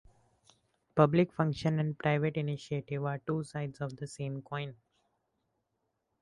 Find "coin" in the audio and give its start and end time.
4.41-4.73